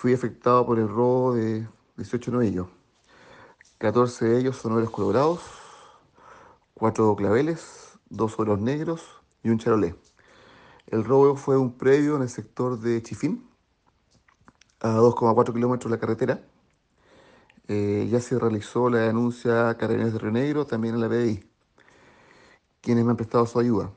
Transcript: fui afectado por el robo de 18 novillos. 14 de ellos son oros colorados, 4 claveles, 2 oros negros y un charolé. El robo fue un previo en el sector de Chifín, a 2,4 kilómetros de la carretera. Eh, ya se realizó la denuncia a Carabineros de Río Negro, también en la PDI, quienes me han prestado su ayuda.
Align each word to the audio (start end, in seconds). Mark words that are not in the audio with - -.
fui 0.00 0.14
afectado 0.14 0.64
por 0.64 0.78
el 0.78 0.88
robo 0.88 1.34
de 1.34 1.68
18 1.98 2.30
novillos. 2.30 2.68
14 3.76 4.24
de 4.24 4.38
ellos 4.38 4.56
son 4.56 4.72
oros 4.72 4.88
colorados, 4.88 5.40
4 6.72 7.16
claveles, 7.16 7.98
2 8.08 8.40
oros 8.40 8.58
negros 8.62 9.02
y 9.42 9.50
un 9.50 9.58
charolé. 9.58 9.94
El 10.86 11.04
robo 11.04 11.36
fue 11.36 11.58
un 11.58 11.76
previo 11.76 12.16
en 12.16 12.22
el 12.22 12.30
sector 12.30 12.80
de 12.80 13.02
Chifín, 13.02 13.46
a 14.80 14.96
2,4 14.96 15.52
kilómetros 15.52 15.90
de 15.90 15.96
la 15.98 16.00
carretera. 16.00 16.40
Eh, 17.68 18.08
ya 18.10 18.20
se 18.20 18.38
realizó 18.38 18.88
la 18.88 19.00
denuncia 19.00 19.68
a 19.68 19.76
Carabineros 19.76 20.14
de 20.14 20.18
Río 20.18 20.32
Negro, 20.32 20.66
también 20.66 20.94
en 20.94 21.02
la 21.02 21.10
PDI, 21.10 21.44
quienes 22.80 23.04
me 23.04 23.10
han 23.10 23.18
prestado 23.18 23.44
su 23.44 23.60
ayuda. 23.60 23.92